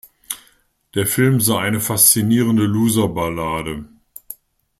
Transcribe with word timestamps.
Der 0.95 1.05
Film 1.05 1.39
sei 1.41 1.59
eine 1.59 1.79
faszinierende 1.79 2.63
Loser-Ballade. 2.63 3.85